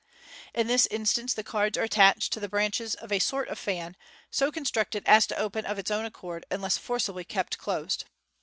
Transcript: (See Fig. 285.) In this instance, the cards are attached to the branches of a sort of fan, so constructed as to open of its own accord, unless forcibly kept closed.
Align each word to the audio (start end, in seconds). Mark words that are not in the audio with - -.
(See 0.05 0.13
Fig. 0.25 0.53
285.) 0.65 0.65
In 0.65 0.67
this 0.67 0.87
instance, 0.99 1.33
the 1.35 1.43
cards 1.43 1.77
are 1.77 1.83
attached 1.83 2.33
to 2.33 2.39
the 2.39 2.49
branches 2.49 2.95
of 2.95 3.11
a 3.11 3.19
sort 3.19 3.49
of 3.49 3.59
fan, 3.59 3.95
so 4.31 4.51
constructed 4.51 5.03
as 5.05 5.27
to 5.27 5.37
open 5.37 5.63
of 5.67 5.77
its 5.77 5.91
own 5.91 6.05
accord, 6.05 6.43
unless 6.49 6.79
forcibly 6.79 7.23
kept 7.23 7.59
closed. 7.59 8.05